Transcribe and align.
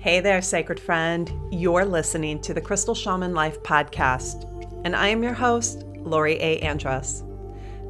Hey 0.00 0.20
there, 0.20 0.40
sacred 0.40 0.80
friend. 0.80 1.30
You're 1.50 1.84
listening 1.84 2.40
to 2.40 2.54
the 2.54 2.60
Crystal 2.62 2.94
Shaman 2.94 3.34
Life 3.34 3.62
podcast, 3.62 4.46
and 4.86 4.96
I 4.96 5.08
am 5.08 5.22
your 5.22 5.34
host, 5.34 5.84
Lori 5.98 6.36
A. 6.40 6.58
Andrus. 6.60 7.22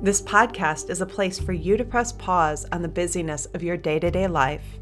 This 0.02 0.20
podcast 0.20 0.90
is 0.90 1.00
a 1.00 1.06
place 1.06 1.38
for 1.38 1.52
you 1.52 1.76
to 1.76 1.84
press 1.84 2.10
pause 2.10 2.66
on 2.72 2.82
the 2.82 2.88
busyness 2.88 3.46
of 3.54 3.62
your 3.62 3.76
day 3.76 4.00
to 4.00 4.10
day 4.10 4.26
life. 4.26 4.80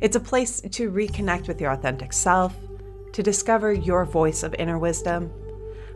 It's 0.00 0.14
a 0.14 0.20
place 0.20 0.60
to 0.60 0.92
reconnect 0.92 1.48
with 1.48 1.60
your 1.60 1.72
authentic 1.72 2.12
self, 2.12 2.54
to 3.12 3.24
discover 3.24 3.72
your 3.72 4.04
voice 4.04 4.44
of 4.44 4.54
inner 4.56 4.78
wisdom, 4.78 5.32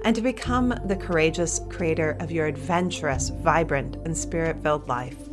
and 0.04 0.16
to 0.16 0.20
become 0.20 0.74
the 0.86 0.96
courageous 0.96 1.60
creator 1.68 2.16
of 2.18 2.32
your 2.32 2.46
adventurous, 2.46 3.28
vibrant, 3.28 3.98
and 4.04 4.18
spirit 4.18 4.60
filled 4.64 4.88
life. 4.88 5.29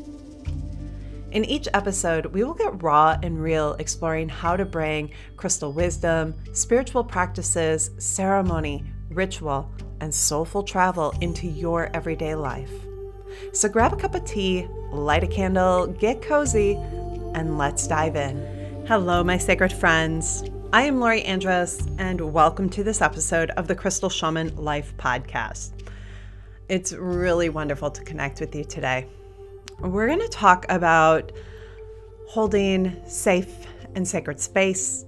In 1.37 1.45
each 1.45 1.67
episode, 1.75 2.25
we 2.25 2.43
will 2.43 2.55
get 2.55 2.81
raw 2.81 3.15
and 3.21 3.39
real, 3.39 3.73
exploring 3.73 4.27
how 4.27 4.57
to 4.57 4.65
bring 4.65 5.11
crystal 5.35 5.71
wisdom, 5.71 6.33
spiritual 6.51 7.03
practices, 7.03 7.91
ceremony, 7.99 8.83
ritual, 9.11 9.71
and 10.01 10.11
soulful 10.11 10.63
travel 10.63 11.13
into 11.21 11.45
your 11.45 11.91
everyday 11.95 12.33
life. 12.33 12.71
So 13.53 13.69
grab 13.69 13.93
a 13.93 13.97
cup 13.97 14.15
of 14.15 14.25
tea, 14.25 14.67
light 14.91 15.23
a 15.23 15.27
candle, 15.27 15.85
get 15.85 16.23
cozy, 16.23 16.73
and 17.35 17.59
let's 17.59 17.85
dive 17.85 18.15
in. 18.15 18.83
Hello, 18.87 19.23
my 19.23 19.37
sacred 19.37 19.71
friends. 19.71 20.43
I 20.73 20.85
am 20.85 20.99
Lori 20.99 21.21
Andrus, 21.21 21.85
and 21.99 22.33
welcome 22.33 22.67
to 22.71 22.83
this 22.83 22.99
episode 22.99 23.51
of 23.51 23.67
the 23.67 23.75
Crystal 23.75 24.09
Shaman 24.09 24.55
Life 24.55 24.97
Podcast. 24.97 25.73
It's 26.67 26.93
really 26.93 27.49
wonderful 27.49 27.91
to 27.91 28.03
connect 28.03 28.39
with 28.39 28.55
you 28.55 28.63
today 28.63 29.05
we're 29.79 30.07
going 30.07 30.19
to 30.19 30.27
talk 30.27 30.65
about 30.69 31.31
holding 32.27 32.99
safe 33.07 33.67
and 33.95 34.07
sacred 34.07 34.39
space 34.39 35.05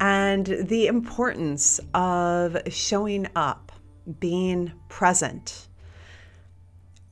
and 0.00 0.46
the 0.46 0.86
importance 0.86 1.80
of 1.94 2.56
showing 2.68 3.26
up, 3.36 3.72
being 4.20 4.72
present, 4.88 5.68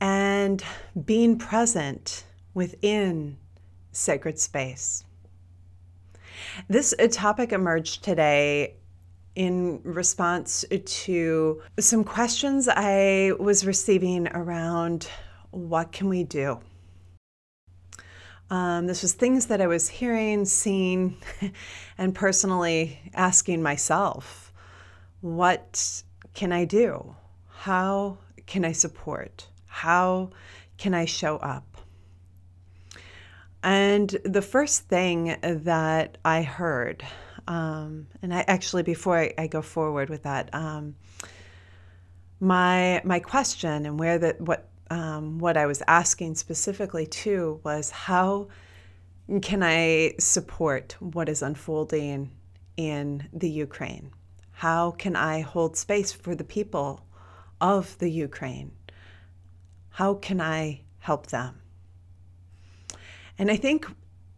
and 0.00 0.62
being 1.04 1.38
present 1.38 2.24
within 2.54 3.36
sacred 3.92 4.38
space. 4.38 5.04
This 6.68 6.94
topic 7.10 7.52
emerged 7.52 8.04
today 8.04 8.76
in 9.34 9.80
response 9.82 10.64
to 10.84 11.62
some 11.78 12.04
questions 12.04 12.68
I 12.68 13.32
was 13.38 13.66
receiving 13.66 14.28
around 14.28 15.08
what 15.56 15.90
can 15.90 16.08
we 16.08 16.22
do? 16.22 16.60
Um, 18.50 18.86
this 18.86 19.02
was 19.02 19.14
things 19.14 19.46
that 19.46 19.60
I 19.60 19.66
was 19.66 19.88
hearing, 19.88 20.44
seeing, 20.44 21.16
and 21.98 22.14
personally 22.14 23.00
asking 23.14 23.62
myself 23.62 24.52
what 25.22 26.02
can 26.34 26.52
I 26.52 26.66
do? 26.66 27.16
How 27.48 28.18
can 28.44 28.64
I 28.64 28.72
support? 28.72 29.48
How 29.64 30.30
can 30.76 30.94
I 30.94 31.06
show 31.06 31.38
up? 31.38 31.64
And 33.62 34.08
the 34.24 34.42
first 34.42 34.82
thing 34.82 35.36
that 35.42 36.18
I 36.24 36.42
heard, 36.42 37.02
um, 37.48 38.06
and 38.22 38.32
I 38.32 38.44
actually, 38.46 38.84
before 38.84 39.18
I, 39.18 39.34
I, 39.36 39.46
go 39.48 39.62
forward 39.62 40.10
with 40.10 40.22
that, 40.24 40.54
um, 40.54 40.94
my 42.38 43.00
my 43.02 43.18
question 43.18 43.86
and 43.86 43.98
where 43.98 44.18
that 44.18 44.40
what 44.40 44.68
um, 44.90 45.38
what 45.38 45.56
I 45.56 45.66
was 45.66 45.82
asking 45.88 46.34
specifically 46.36 47.06
too 47.06 47.60
was 47.64 47.90
how 47.90 48.48
can 49.42 49.62
I 49.62 50.14
support 50.18 50.96
what 51.00 51.28
is 51.28 51.42
unfolding 51.42 52.30
in 52.76 53.28
the 53.32 53.50
Ukraine? 53.50 54.12
How 54.52 54.92
can 54.92 55.16
I 55.16 55.40
hold 55.40 55.76
space 55.76 56.12
for 56.12 56.34
the 56.34 56.44
people 56.44 57.00
of 57.60 57.98
the 57.98 58.08
Ukraine? 58.08 58.72
How 59.90 60.14
can 60.14 60.40
I 60.40 60.82
help 61.00 61.26
them? 61.26 61.60
And 63.38 63.50
I 63.50 63.56
think 63.56 63.86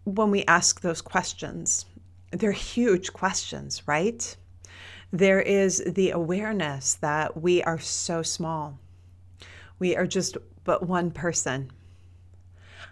when 0.05 0.31
we 0.31 0.45
ask 0.45 0.81
those 0.81 1.03
questions, 1.03 1.85
they're 2.33 2.53
huge 2.53 3.13
questions, 3.13 3.83
right? 3.87 4.37
There 5.13 5.41
is 5.41 5.83
the 5.87 6.11
awareness 6.11 6.95
that 6.95 7.41
we 7.41 7.63
are 7.63 7.79
so 7.79 8.23
small 8.23 8.79
we 9.79 9.97
are 9.97 10.07
just 10.07 10.37
but 10.65 10.87
one 10.87 11.11
person. 11.11 11.71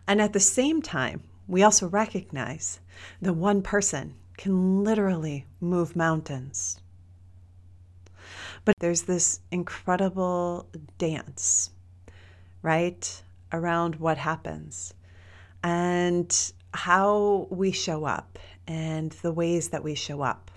And 0.06 0.20
at 0.20 0.32
the 0.32 0.41
same 0.41 0.82
time, 0.82 1.22
we 1.48 1.62
also 1.62 1.88
recognize 1.88 2.80
that 3.20 3.34
one 3.34 3.62
person 3.62 4.14
can 4.36 4.84
literally 4.84 5.47
move 5.60 5.97
mountains. 5.97 6.80
But 8.64 8.74
there's 8.80 9.02
this 9.02 9.41
incredible 9.50 10.69
dance, 10.98 11.70
right, 12.62 13.22
around 13.53 13.97
what 13.97 14.18
happens 14.18 14.92
and 15.62 16.53
how 16.74 17.47
we 17.50 17.72
show 17.72 18.04
up 18.04 18.38
and 18.66 19.12
the 19.22 19.32
ways 19.32 19.68
that 19.68 19.84
we 19.84 19.94
show 19.94 20.22
up. 20.22 20.50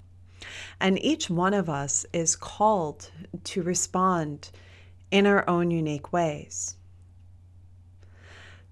And 0.79 1.01
each 1.03 1.29
one 1.29 1.53
of 1.53 1.69
us 1.69 2.05
is 2.13 2.35
called 2.35 3.11
to 3.45 3.61
respond 3.61 4.49
in 5.11 5.25
our 5.25 5.47
own 5.49 5.71
unique 5.71 6.13
ways. 6.13 6.75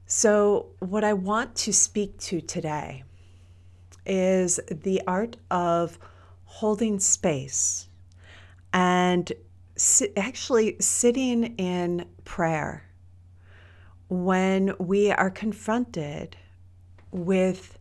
So, 0.05 0.67
what 0.79 1.03
I 1.03 1.13
want 1.13 1.55
to 1.55 1.73
speak 1.73 2.17
to 2.21 2.39
today 2.39 3.03
is 4.05 4.59
the 4.71 5.01
art 5.05 5.35
of 5.51 5.99
holding 6.45 6.99
space 6.99 7.89
and 8.71 9.31
si- 9.75 10.13
actually 10.15 10.77
sitting 10.79 11.55
in 11.57 12.05
prayer 12.23 12.85
when 14.07 14.73
we 14.79 15.11
are 15.11 15.29
confronted 15.29 16.37
with 17.11 17.77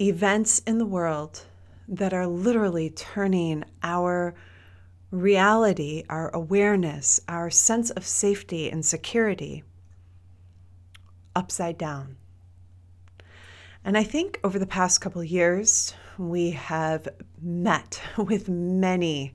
events 0.00 0.58
in 0.66 0.78
the 0.78 0.84
world 0.84 1.46
that 1.88 2.12
are 2.12 2.26
literally 2.26 2.90
turning 2.90 3.64
our 3.82 4.34
reality, 5.10 6.04
our 6.08 6.30
awareness, 6.34 7.20
our 7.28 7.50
sense 7.50 7.90
of 7.90 8.06
safety 8.06 8.70
and 8.70 8.84
security 8.84 9.62
upside 11.34 11.78
down. 11.78 12.16
And 13.84 13.96
I 13.96 14.02
think 14.02 14.40
over 14.42 14.58
the 14.58 14.66
past 14.66 15.00
couple 15.00 15.22
years, 15.22 15.94
we 16.18 16.50
have 16.52 17.06
met 17.40 18.00
with 18.18 18.48
many, 18.48 19.34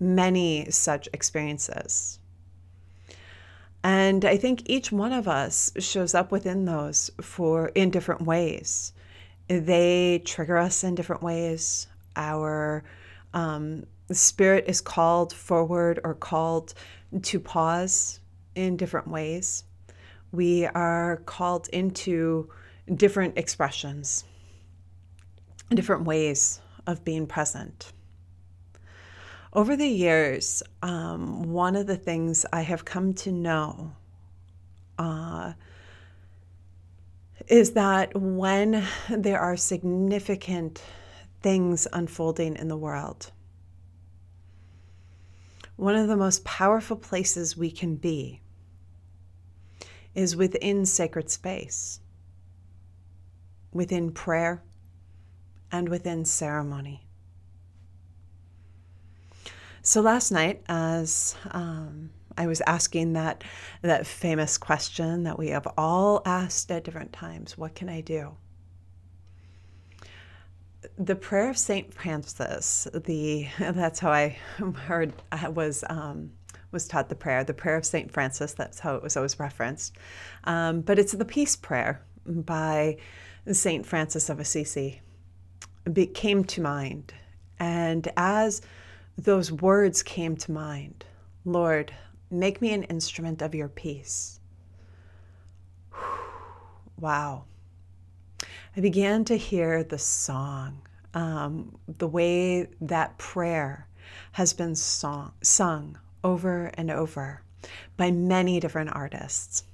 many 0.00 0.70
such 0.70 1.08
experiences. 1.12 2.18
And 3.84 4.24
I 4.24 4.36
think 4.36 4.62
each 4.70 4.92
one 4.92 5.12
of 5.12 5.26
us 5.26 5.72
shows 5.78 6.14
up 6.14 6.30
within 6.30 6.64
those 6.64 7.10
for 7.20 7.68
in 7.74 7.90
different 7.90 8.22
ways. 8.22 8.92
They 9.48 10.22
trigger 10.24 10.56
us 10.56 10.84
in 10.84 10.94
different 10.94 11.22
ways. 11.22 11.88
Our 12.14 12.84
um, 13.34 13.84
the 14.12 14.18
spirit 14.18 14.66
is 14.66 14.82
called 14.82 15.32
forward 15.32 15.98
or 16.04 16.12
called 16.12 16.74
to 17.22 17.40
pause 17.40 18.20
in 18.54 18.76
different 18.76 19.08
ways. 19.08 19.64
We 20.32 20.66
are 20.66 21.22
called 21.24 21.68
into 21.68 22.50
different 22.94 23.38
expressions, 23.38 24.24
different 25.70 26.04
ways 26.04 26.60
of 26.86 27.02
being 27.06 27.26
present. 27.26 27.94
Over 29.54 29.76
the 29.76 29.88
years, 29.88 30.62
um, 30.82 31.44
one 31.50 31.74
of 31.74 31.86
the 31.86 31.96
things 31.96 32.44
I 32.52 32.60
have 32.60 32.84
come 32.84 33.14
to 33.14 33.32
know 33.32 33.92
uh, 34.98 35.54
is 37.48 37.70
that 37.70 38.14
when 38.14 38.84
there 39.08 39.40
are 39.40 39.56
significant 39.56 40.82
things 41.40 41.88
unfolding 41.94 42.56
in 42.56 42.68
the 42.68 42.76
world, 42.76 43.32
one 45.76 45.96
of 45.96 46.08
the 46.08 46.16
most 46.16 46.44
powerful 46.44 46.96
places 46.96 47.56
we 47.56 47.70
can 47.70 47.96
be 47.96 48.40
is 50.14 50.36
within 50.36 50.84
sacred 50.84 51.30
space, 51.30 52.00
within 53.72 54.12
prayer, 54.12 54.62
and 55.70 55.88
within 55.88 56.24
ceremony. 56.24 57.06
So 59.80 60.00
last 60.00 60.30
night, 60.30 60.62
as 60.68 61.34
um, 61.50 62.10
I 62.36 62.46
was 62.46 62.60
asking 62.66 63.14
that 63.14 63.42
that 63.80 64.06
famous 64.06 64.58
question 64.58 65.24
that 65.24 65.38
we 65.38 65.48
have 65.48 65.66
all 65.76 66.22
asked 66.24 66.70
at 66.70 66.84
different 66.84 67.12
times, 67.12 67.58
"What 67.58 67.74
can 67.74 67.88
I 67.88 68.00
do?" 68.00 68.36
The 70.98 71.16
prayer 71.16 71.50
of 71.50 71.58
Saint 71.58 71.92
Francis. 71.92 72.88
The 72.92 73.48
that's 73.58 74.00
how 74.00 74.10
I 74.10 74.36
heard 74.86 75.12
I 75.30 75.48
was 75.48 75.84
um, 75.88 76.32
was 76.70 76.88
taught 76.88 77.08
the 77.08 77.14
prayer. 77.14 77.44
The 77.44 77.54
prayer 77.54 77.76
of 77.76 77.84
Saint 77.84 78.10
Francis. 78.10 78.54
That's 78.54 78.80
how 78.80 78.96
it 78.96 79.02
was 79.02 79.16
always 79.16 79.38
referenced. 79.38 79.96
Um, 80.44 80.80
but 80.80 80.98
it's 80.98 81.12
the 81.12 81.24
peace 81.24 81.56
prayer 81.56 82.02
by 82.26 82.98
Saint 83.50 83.84
Francis 83.84 84.28
of 84.28 84.38
Assisi, 84.38 85.00
came 86.14 86.44
to 86.44 86.60
mind. 86.60 87.12
And 87.58 88.08
as 88.16 88.62
those 89.18 89.50
words 89.50 90.02
came 90.02 90.36
to 90.36 90.52
mind, 90.52 91.04
Lord, 91.44 91.92
make 92.30 92.62
me 92.62 92.72
an 92.72 92.84
instrument 92.84 93.42
of 93.42 93.54
your 93.54 93.68
peace. 93.68 94.40
Wow. 96.98 97.46
I 98.74 98.80
began 98.80 99.26
to 99.26 99.36
hear 99.36 99.84
the 99.84 99.98
song, 99.98 100.80
um, 101.12 101.76
the 101.86 102.08
way 102.08 102.68
that 102.80 103.18
prayer 103.18 103.86
has 104.32 104.54
been 104.54 104.74
song, 104.74 105.32
sung 105.42 105.98
over 106.24 106.70
and 106.74 106.90
over 106.90 107.42
by 107.98 108.10
many 108.10 108.60
different 108.60 108.94
artists. 108.94 109.64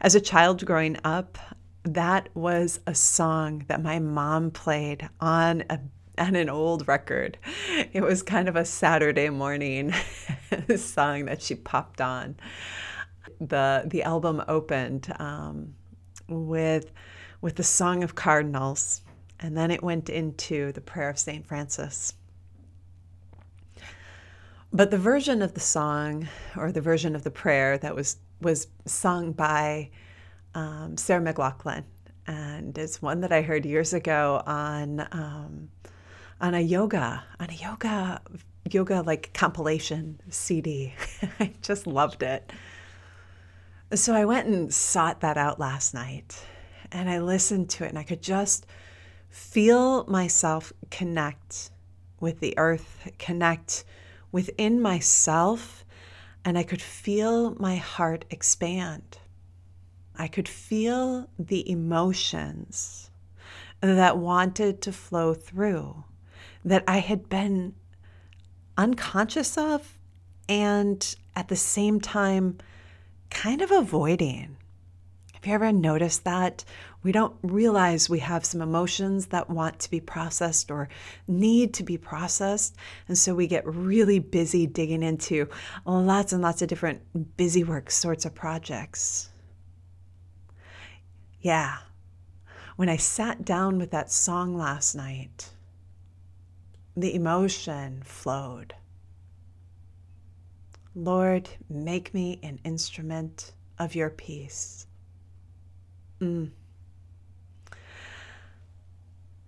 As 0.00 0.14
a 0.14 0.22
child 0.22 0.64
growing 0.64 0.96
up, 1.04 1.36
that 1.82 2.30
was 2.34 2.80
a 2.86 2.94
song 2.94 3.66
that 3.68 3.82
my 3.82 3.98
mom 3.98 4.50
played 4.50 5.10
on 5.20 5.62
a 5.68 5.78
on 6.18 6.34
an 6.34 6.48
old 6.48 6.88
record. 6.88 7.36
It 7.92 8.00
was 8.00 8.22
kind 8.22 8.48
of 8.48 8.56
a 8.56 8.64
Saturday 8.64 9.28
morning 9.28 9.92
song 10.78 11.26
that 11.26 11.42
she 11.42 11.54
popped 11.54 12.00
on. 12.00 12.36
the 13.38 13.82
The 13.86 14.02
album 14.02 14.42
opened 14.48 15.14
um, 15.18 15.74
with 16.26 16.90
with 17.40 17.56
the 17.56 17.64
Song 17.64 18.02
of 18.02 18.14
Cardinals, 18.14 19.02
and 19.38 19.56
then 19.56 19.70
it 19.70 19.82
went 19.82 20.08
into 20.08 20.72
the 20.72 20.80
Prayer 20.80 21.10
of 21.10 21.18
Saint 21.18 21.46
Francis. 21.46 22.14
But 24.72 24.90
the 24.90 24.98
version 24.98 25.42
of 25.42 25.54
the 25.54 25.60
song, 25.60 26.28
or 26.56 26.72
the 26.72 26.80
version 26.80 27.14
of 27.14 27.24
the 27.24 27.30
prayer 27.30 27.78
that 27.78 27.94
was 27.94 28.18
was 28.42 28.66
sung 28.84 29.32
by 29.32 29.90
um, 30.54 30.96
Sarah 30.96 31.22
McLachlan, 31.22 31.84
and 32.26 32.76
it's 32.76 33.00
one 33.00 33.20
that 33.20 33.32
I 33.32 33.42
heard 33.42 33.64
years 33.64 33.94
ago 33.94 34.42
on 34.46 35.00
um, 35.12 35.70
on 36.40 36.54
a 36.54 36.60
yoga 36.60 37.24
on 37.40 37.50
a 37.50 37.54
yoga 37.54 38.20
yoga 38.70 39.02
like 39.02 39.32
compilation 39.32 40.20
CD. 40.30 40.94
I 41.40 41.52
just 41.62 41.86
loved 41.86 42.22
it. 42.22 42.52
So 43.94 44.14
I 44.14 44.24
went 44.24 44.48
and 44.48 44.74
sought 44.74 45.20
that 45.20 45.38
out 45.38 45.60
last 45.60 45.94
night, 45.94 46.44
and 46.92 47.08
I 47.08 47.18
listened 47.18 47.70
to 47.70 47.84
it, 47.84 47.90
and 47.90 47.98
I 47.98 48.02
could 48.02 48.22
just 48.22 48.66
feel 49.28 50.04
myself 50.06 50.72
connect 50.90 51.70
with 52.20 52.40
the 52.40 52.56
earth, 52.58 53.10
connect 53.18 53.84
within 54.32 54.80
myself, 54.80 55.84
and 56.44 56.56
I 56.56 56.62
could 56.62 56.82
feel 56.82 57.54
my 57.54 57.76
heart 57.76 58.24
expand. 58.30 59.18
I 60.16 60.28
could 60.28 60.48
feel 60.48 61.28
the 61.38 61.68
emotions 61.70 63.10
that 63.80 64.16
wanted 64.16 64.80
to 64.82 64.92
flow 64.92 65.34
through 65.34 66.04
that 66.64 66.82
I 66.88 66.98
had 66.98 67.28
been 67.28 67.74
unconscious 68.76 69.56
of 69.56 69.98
and 70.48 71.16
at 71.34 71.48
the 71.48 71.56
same 71.56 72.00
time 72.00 72.58
kind 73.30 73.60
of 73.60 73.70
avoiding. 73.70 74.56
Have 75.46 75.50
you 75.62 75.66
ever 75.66 75.72
noticed 75.72 76.24
that? 76.24 76.64
We 77.04 77.12
don't 77.12 77.36
realize 77.40 78.10
we 78.10 78.18
have 78.18 78.44
some 78.44 78.60
emotions 78.60 79.26
that 79.26 79.48
want 79.48 79.78
to 79.78 79.90
be 79.92 80.00
processed 80.00 80.72
or 80.72 80.88
need 81.28 81.72
to 81.74 81.84
be 81.84 81.96
processed. 81.96 82.74
And 83.06 83.16
so 83.16 83.32
we 83.32 83.46
get 83.46 83.64
really 83.64 84.18
busy 84.18 84.66
digging 84.66 85.04
into 85.04 85.48
lots 85.86 86.32
and 86.32 86.42
lots 86.42 86.62
of 86.62 86.68
different 86.68 87.36
busy 87.36 87.62
work 87.62 87.92
sorts 87.92 88.24
of 88.24 88.34
projects. 88.34 89.28
Yeah. 91.40 91.76
When 92.74 92.88
I 92.88 92.96
sat 92.96 93.44
down 93.44 93.78
with 93.78 93.92
that 93.92 94.10
song 94.10 94.56
last 94.56 94.96
night, 94.96 95.50
the 96.96 97.14
emotion 97.14 98.02
flowed. 98.04 98.74
Lord, 100.96 101.48
make 101.70 102.12
me 102.12 102.40
an 102.42 102.58
instrument 102.64 103.52
of 103.78 103.94
your 103.94 104.10
peace. 104.10 104.88
Mm. 106.20 106.50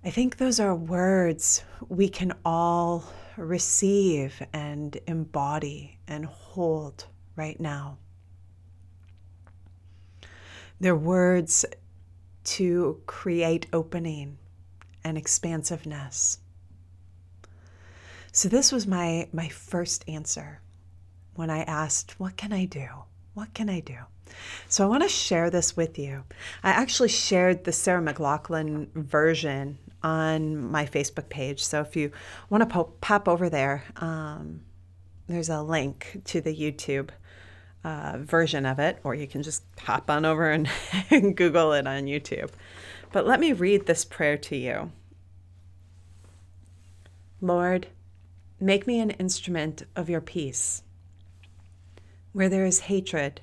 I 0.04 0.10
think 0.10 0.36
those 0.36 0.60
are 0.60 0.74
words 0.74 1.64
we 1.88 2.08
can 2.08 2.32
all 2.44 3.04
receive 3.36 4.42
and 4.52 4.96
embody 5.06 5.98
and 6.06 6.26
hold 6.26 7.06
right 7.36 7.58
now. 7.58 7.98
They're 10.80 10.96
words 10.96 11.64
to 12.44 13.02
create 13.06 13.66
opening 13.72 14.38
and 15.04 15.18
expansiveness. 15.18 16.38
So 18.32 18.48
this 18.48 18.70
was 18.70 18.86
my 18.86 19.28
my 19.32 19.48
first 19.48 20.08
answer 20.08 20.60
when 21.34 21.50
I 21.50 21.62
asked, 21.62 22.20
"What 22.20 22.36
can 22.36 22.52
I 22.52 22.66
do? 22.66 22.88
What 23.34 23.54
can 23.54 23.68
I 23.68 23.80
do?" 23.80 23.98
So 24.69 24.84
I 24.84 24.88
want 24.88 25.02
to 25.02 25.08
share 25.08 25.50
this 25.50 25.76
with 25.76 25.98
you. 25.98 26.25
I 26.62 26.70
actually 26.70 27.08
shared 27.08 27.64
the 27.64 27.72
Sarah 27.72 28.02
McLachlan 28.02 28.92
version 28.94 29.78
on 30.02 30.56
my 30.70 30.86
Facebook 30.86 31.28
page. 31.28 31.64
So 31.64 31.80
if 31.80 31.96
you 31.96 32.12
want 32.50 32.62
to 32.62 32.66
pop, 32.66 33.00
pop 33.00 33.28
over 33.28 33.48
there, 33.48 33.84
um, 33.96 34.60
there's 35.26 35.48
a 35.48 35.62
link 35.62 36.22
to 36.26 36.40
the 36.40 36.54
YouTube 36.54 37.10
uh, 37.84 38.19
version 38.19 38.66
of 38.66 38.78
it, 38.78 38.98
or 39.04 39.14
you 39.14 39.26
can 39.26 39.42
just 39.42 39.62
hop 39.80 40.10
on 40.10 40.25
over 40.25 40.50
and, 40.50 40.69
and 41.10 41.36
Google 41.36 41.72
it 41.72 41.86
on 41.86 42.04
YouTube. 42.04 42.50
But 43.12 43.26
let 43.26 43.40
me 43.40 43.52
read 43.52 43.86
this 43.86 44.04
prayer 44.04 44.36
to 44.36 44.56
you. 44.56 44.92
Lord, 47.40 47.86
make 48.60 48.86
me 48.86 49.00
an 49.00 49.10
instrument 49.12 49.84
of 49.94 50.10
your 50.10 50.20
peace. 50.20 50.82
Where 52.32 52.48
there 52.48 52.66
is 52.66 52.80
hatred, 52.80 53.40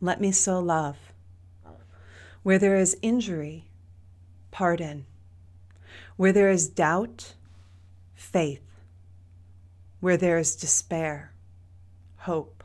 let 0.00 0.20
me 0.20 0.32
sow 0.32 0.60
love. 0.60 0.96
Where 2.42 2.58
there 2.58 2.76
is 2.76 2.96
injury, 3.02 3.66
pardon. 4.50 5.04
Where 6.16 6.32
there 6.32 6.50
is 6.50 6.68
doubt, 6.68 7.34
faith. 8.14 8.62
Where 10.00 10.16
there 10.16 10.38
is 10.38 10.56
despair, 10.56 11.32
hope. 12.18 12.64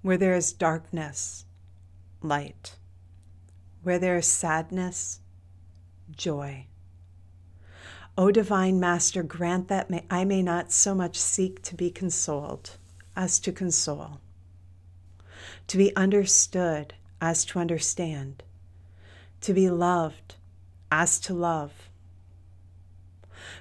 Where 0.00 0.16
there 0.16 0.34
is 0.34 0.52
darkness, 0.52 1.44
light. 2.22 2.76
Where 3.82 3.98
there 3.98 4.16
is 4.16 4.26
sadness, 4.26 5.20
joy. 6.10 6.66
O 8.16 8.30
divine 8.30 8.80
Master, 8.80 9.22
grant 9.22 9.68
that 9.68 9.90
may, 9.90 10.04
I 10.10 10.24
may 10.24 10.42
not 10.42 10.72
so 10.72 10.94
much 10.94 11.16
seek 11.16 11.60
to 11.62 11.74
be 11.74 11.90
consoled 11.90 12.78
as 13.14 13.38
to 13.40 13.52
console, 13.52 14.20
to 15.72 15.78
be 15.78 15.96
understood 15.96 16.92
as 17.18 17.46
to 17.46 17.58
understand, 17.58 18.42
to 19.40 19.54
be 19.54 19.70
loved 19.70 20.34
as 20.90 21.18
to 21.18 21.32
love. 21.32 21.88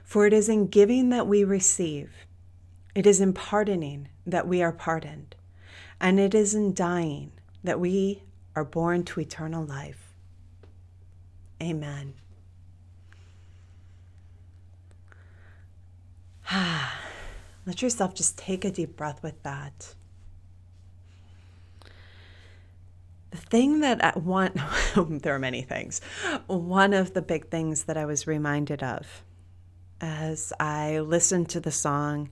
For 0.03 0.27
it 0.27 0.33
is 0.33 0.49
in 0.49 0.67
giving 0.67 1.07
that 1.11 1.25
we 1.25 1.45
receive, 1.45 2.11
it 2.93 3.07
is 3.07 3.21
in 3.21 3.31
pardoning 3.31 4.09
that 4.25 4.45
we 4.45 4.61
are 4.61 4.73
pardoned, 4.73 5.37
and 6.01 6.19
it 6.19 6.35
is 6.35 6.53
in 6.53 6.73
dying 6.73 7.31
that 7.63 7.79
we 7.79 8.23
are 8.57 8.65
born 8.65 9.05
to 9.05 9.21
eternal 9.21 9.63
life. 9.63 10.13
Amen. 11.63 12.13
Let 17.65 17.81
yourself 17.81 18.13
just 18.13 18.37
take 18.37 18.65
a 18.65 18.69
deep 18.69 18.97
breath 18.97 19.23
with 19.23 19.41
that. 19.43 19.95
Thing 23.51 23.81
that 23.81 24.03
I 24.03 24.17
want, 24.17 24.57
there 25.21 25.35
are 25.35 25.39
many 25.39 25.61
things. 25.61 26.01
One 26.47 26.93
of 26.93 27.13
the 27.13 27.21
big 27.21 27.49
things 27.49 27.83
that 27.83 27.97
I 27.97 28.05
was 28.05 28.25
reminded 28.25 28.81
of 28.81 29.23
as 29.99 30.51
I 30.59 30.99
listened 30.99 31.49
to 31.49 31.59
the 31.59 31.71
song 31.71 32.31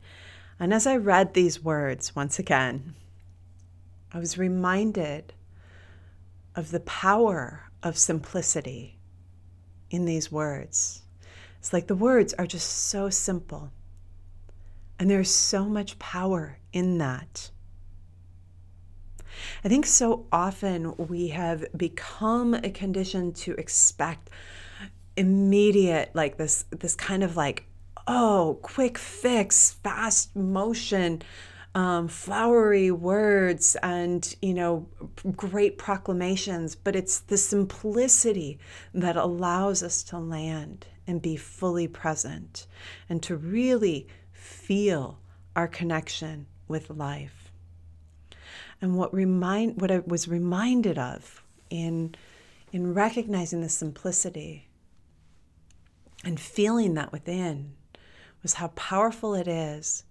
and 0.59 0.73
as 0.73 0.85
I 0.85 0.97
read 0.97 1.33
these 1.33 1.63
words 1.63 2.15
once 2.15 2.37
again, 2.37 2.95
I 4.11 4.19
was 4.19 4.37
reminded 4.37 5.33
of 6.55 6.71
the 6.71 6.81
power 6.81 7.69
of 7.81 7.97
simplicity 7.97 8.97
in 9.89 10.05
these 10.05 10.31
words. 10.31 11.03
It's 11.59 11.71
like 11.71 11.87
the 11.87 11.95
words 11.95 12.33
are 12.33 12.47
just 12.47 12.69
so 12.69 13.09
simple. 13.09 13.71
And 14.99 15.09
there's 15.09 15.31
so 15.31 15.65
much 15.65 15.97
power 15.97 16.59
in 16.73 16.97
that. 16.97 17.51
I 19.63 19.69
think 19.69 19.85
so 19.85 20.25
often 20.31 20.95
we 20.97 21.29
have 21.29 21.65
become 21.75 22.53
a 22.53 22.69
condition 22.69 23.33
to 23.33 23.53
expect 23.53 24.29
immediate 25.15 26.11
like 26.13 26.37
this 26.37 26.63
this 26.71 26.95
kind 26.95 27.23
of 27.23 27.35
like 27.35 27.65
oh 28.07 28.57
quick 28.61 28.97
fix 28.97 29.71
fast 29.83 30.33
motion 30.35 31.21
um, 31.75 32.07
flowery 32.07 32.91
words 32.91 33.77
and, 33.83 34.35
you 34.41 34.53
know, 34.53 34.87
great 35.35 35.77
proclamations, 35.77 36.75
but 36.75 36.95
it's 36.95 37.19
the 37.19 37.37
simplicity 37.37 38.59
that 38.93 39.15
allows 39.15 39.83
us 39.83 40.03
to 40.03 40.17
land 40.17 40.87
and 41.05 41.21
be 41.21 41.35
fully 41.35 41.87
present 41.87 42.67
and 43.07 43.21
to 43.23 43.35
really 43.35 44.07
feel 44.31 45.19
our 45.55 45.67
connection 45.67 46.47
with 46.67 46.89
life. 46.89 47.48
And 48.81 48.95
what 48.95 49.13
remind 49.13 49.81
what 49.81 49.91
I 49.91 49.99
was 49.99 50.27
reminded 50.27 50.97
of 50.97 51.43
in 51.69 52.15
in 52.71 52.93
recognizing 52.93 53.61
the 53.61 53.69
simplicity 53.69 54.67
and 56.23 56.39
feeling 56.39 56.93
that 56.93 57.11
within 57.11 57.73
was 58.41 58.55
how 58.55 58.67
powerful 58.69 59.33
it 59.33 59.47
is 59.47 60.03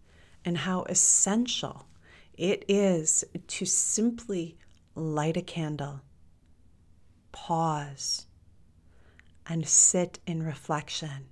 and 0.44 0.58
how 0.58 0.82
essential 0.84 1.86
it 2.34 2.64
is 2.68 3.24
to 3.46 3.64
simply 3.64 4.56
light 4.94 5.36
a 5.36 5.42
candle, 5.42 6.00
pause, 7.32 8.26
and 9.46 9.66
sit 9.66 10.18
in 10.26 10.42
reflection, 10.42 11.26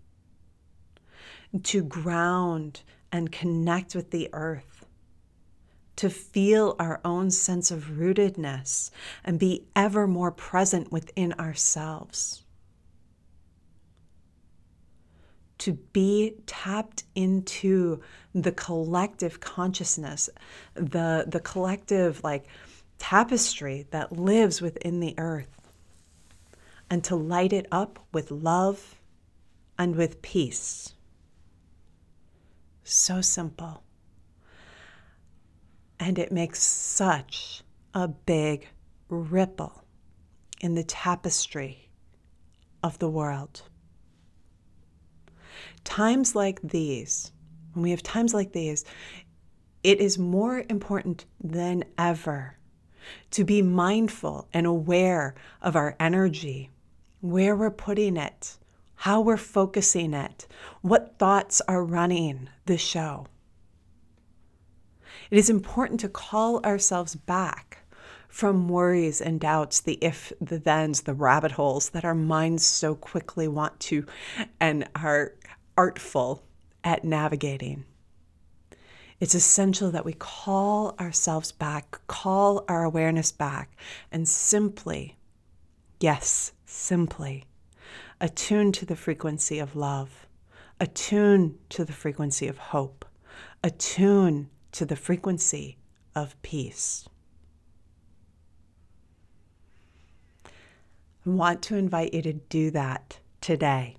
to 1.62 1.82
ground 1.82 2.82
and 3.12 3.30
connect 3.30 3.94
with 3.94 4.10
the 4.10 4.28
earth, 4.32 4.75
to 5.96 6.10
feel 6.10 6.76
our 6.78 7.00
own 7.04 7.30
sense 7.30 7.70
of 7.70 7.92
rootedness 7.98 8.90
and 9.24 9.38
be 9.38 9.66
ever 9.74 10.06
more 10.06 10.30
present 10.30 10.92
within 10.92 11.32
ourselves. 11.34 12.42
to 15.58 15.72
be 15.72 16.34
tapped 16.46 17.04
into 17.14 18.00
the 18.34 18.52
collective 18.52 19.40
consciousness, 19.40 20.28
the, 20.74 21.24
the 21.26 21.40
collective 21.40 22.22
like 22.22 22.46
tapestry 22.98 23.86
that 23.90 24.12
lives 24.12 24.60
within 24.60 25.00
the 25.00 25.14
earth, 25.18 25.72
and 26.90 27.02
to 27.04 27.16
light 27.16 27.52
it 27.52 27.66
up 27.72 27.98
with 28.12 28.30
love 28.30 28.96
and 29.78 29.96
with 29.96 30.22
peace. 30.22 30.94
So 32.84 33.20
simple. 33.20 33.82
And 35.98 36.18
it 36.18 36.30
makes 36.30 36.62
such 36.62 37.62
a 37.94 38.08
big 38.08 38.68
ripple 39.08 39.84
in 40.60 40.74
the 40.74 40.84
tapestry 40.84 41.90
of 42.82 42.98
the 42.98 43.08
world 43.08 43.62
times 45.86 46.34
like 46.34 46.60
these, 46.62 47.32
when 47.72 47.84
we 47.84 47.90
have 47.90 48.02
times 48.02 48.34
like 48.34 48.52
these, 48.52 48.84
it 49.82 50.00
is 50.00 50.18
more 50.18 50.64
important 50.68 51.24
than 51.42 51.84
ever 51.96 52.58
to 53.30 53.44
be 53.44 53.62
mindful 53.62 54.48
and 54.52 54.66
aware 54.66 55.34
of 55.62 55.76
our 55.76 55.96
energy, 56.00 56.70
where 57.20 57.54
we're 57.54 57.70
putting 57.70 58.16
it, 58.16 58.58
how 58.96 59.20
we're 59.20 59.36
focusing 59.36 60.12
it, 60.12 60.46
what 60.82 61.16
thoughts 61.18 61.62
are 61.68 61.84
running 61.84 62.48
the 62.66 62.76
show. 62.76 63.26
It 65.30 65.38
is 65.38 65.50
important 65.50 66.00
to 66.00 66.08
call 66.08 66.64
ourselves 66.64 67.14
back 67.14 67.78
from 68.28 68.68
worries 68.68 69.20
and 69.20 69.40
doubts, 69.40 69.80
the 69.80 69.98
if, 70.00 70.32
the 70.40 70.60
thens, 70.60 71.02
the 71.02 71.14
rabbit 71.14 71.52
holes 71.52 71.90
that 71.90 72.04
our 72.04 72.14
minds 72.14 72.64
so 72.64 72.94
quickly 72.94 73.48
want 73.48 73.80
to 73.80 74.06
and 74.60 74.88
are 74.94 75.32
artful 75.76 76.44
at 76.84 77.04
navigating. 77.04 77.84
It's 79.18 79.34
essential 79.34 79.90
that 79.90 80.04
we 80.04 80.12
call 80.12 80.94
ourselves 81.00 81.50
back, 81.50 82.00
call 82.06 82.64
our 82.68 82.84
awareness 82.84 83.32
back, 83.32 83.76
and 84.12 84.28
simply, 84.28 85.16
yes, 85.98 86.52
simply, 86.66 87.44
attune 88.20 88.72
to 88.72 88.84
the 88.84 88.96
frequency 88.96 89.58
of 89.58 89.74
love, 89.74 90.26
attune 90.78 91.58
to 91.70 91.84
the 91.84 91.94
frequency 91.94 92.46
of 92.46 92.58
hope, 92.58 93.06
attune 93.64 94.50
to 94.72 94.84
the 94.84 94.96
frequency 94.96 95.78
of 96.14 96.40
peace. 96.42 97.08
I 100.44 101.30
want 101.30 101.62
to 101.62 101.76
invite 101.76 102.14
you 102.14 102.22
to 102.22 102.32
do 102.34 102.70
that 102.70 103.18
today 103.40 103.96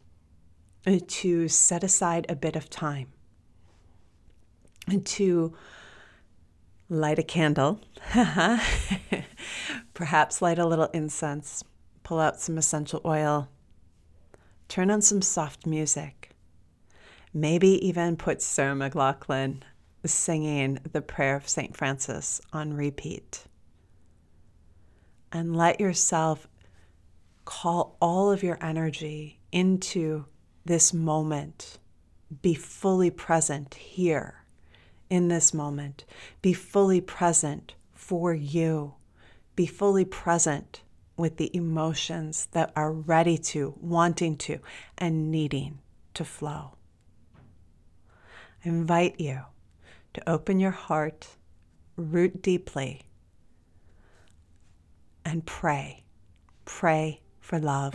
to 1.08 1.48
set 1.50 1.84
aside 1.84 2.26
a 2.30 2.36
bit 2.36 2.56
of 2.56 2.70
time 2.70 3.08
and 4.88 5.06
to 5.06 5.54
light 6.90 7.20
a 7.20 7.24
candle, 7.24 7.82
perhaps 9.94 10.42
light 10.42 10.58
a 10.58 10.66
little 10.66 10.90
incense, 10.94 11.64
pull 12.04 12.20
out 12.20 12.40
some 12.40 12.58
essential 12.58 13.02
oil, 13.04 13.50
turn 14.70 14.90
on 14.90 15.02
some 15.02 15.22
soft 15.22 15.66
music, 15.66 16.32
maybe 17.34 17.86
even 17.86 18.16
put 18.16 18.42
Sarah 18.42 18.76
Singing 20.08 20.80
the 20.92 21.02
prayer 21.02 21.36
of 21.36 21.48
St. 21.48 21.76
Francis 21.76 22.42
on 22.54 22.74
repeat. 22.74 23.46
And 25.32 25.56
let 25.56 25.80
yourself 25.80 26.48
call 27.46 27.96
all 28.02 28.32
of 28.32 28.44
your 28.44 28.58
energy 28.62 29.40
into 29.52 30.26
this 30.66 30.94
moment. 30.94 31.80
Be 32.42 32.54
fully 32.54 33.10
present 33.10 33.76
here 33.76 34.44
in 35.10 35.28
this 35.28 35.54
moment. 35.54 36.06
Be 36.42 36.54
fully 36.54 37.02
present 37.02 37.76
for 37.94 38.34
you. 38.34 38.96
Be 39.56 39.66
fully 39.66 40.06
present 40.06 40.82
with 41.16 41.38
the 41.38 41.56
emotions 41.56 42.48
that 42.52 42.72
are 42.76 42.92
ready 42.92 43.38
to, 43.38 43.74
wanting 43.80 44.38
to, 44.38 44.60
and 44.98 45.32
needing 45.32 45.80
to 46.14 46.24
flow. 46.24 46.76
I 48.64 48.70
invite 48.70 49.20
you 49.20 49.42
to 50.18 50.30
open 50.30 50.60
your 50.60 50.72
heart, 50.72 51.28
root 51.96 52.42
deeply, 52.42 53.04
and 55.24 55.46
pray. 55.46 56.04
Pray 56.66 57.22
for 57.40 57.60
love. 57.60 57.94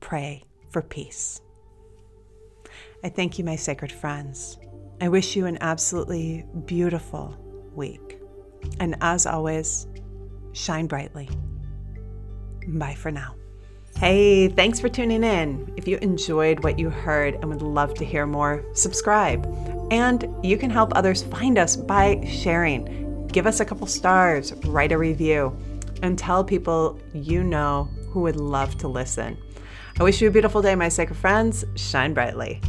Pray 0.00 0.44
for 0.70 0.82
peace. 0.82 1.40
I 3.02 3.08
thank 3.08 3.38
you, 3.38 3.44
my 3.44 3.56
sacred 3.56 3.90
friends. 3.90 4.58
I 5.00 5.08
wish 5.08 5.36
you 5.36 5.46
an 5.46 5.56
absolutely 5.62 6.44
beautiful 6.66 7.34
week. 7.74 8.20
And 8.78 8.96
as 9.00 9.24
always, 9.26 9.86
shine 10.52 10.86
brightly. 10.86 11.30
Bye 12.68 12.94
for 12.94 13.10
now. 13.10 13.36
Hey, 13.96 14.48
thanks 14.48 14.80
for 14.80 14.90
tuning 14.90 15.24
in. 15.24 15.72
If 15.76 15.88
you 15.88 15.96
enjoyed 16.02 16.62
what 16.62 16.78
you 16.78 16.90
heard 16.90 17.34
and 17.36 17.46
would 17.46 17.62
love 17.62 17.94
to 17.94 18.04
hear 18.04 18.26
more, 18.26 18.64
subscribe. 18.74 19.44
And 19.90 20.28
you 20.42 20.56
can 20.56 20.70
help 20.70 20.92
others 20.94 21.22
find 21.22 21.58
us 21.58 21.76
by 21.76 22.24
sharing. 22.26 23.26
Give 23.28 23.46
us 23.46 23.60
a 23.60 23.64
couple 23.64 23.86
stars, 23.86 24.52
write 24.66 24.92
a 24.92 24.98
review, 24.98 25.56
and 26.02 26.18
tell 26.18 26.44
people 26.44 26.98
you 27.12 27.42
know 27.42 27.88
who 28.10 28.20
would 28.20 28.36
love 28.36 28.78
to 28.78 28.88
listen. 28.88 29.36
I 29.98 30.02
wish 30.02 30.20
you 30.20 30.28
a 30.28 30.30
beautiful 30.30 30.62
day, 30.62 30.74
my 30.74 30.88
sacred 30.88 31.16
friends. 31.16 31.64
Shine 31.76 32.14
brightly. 32.14 32.60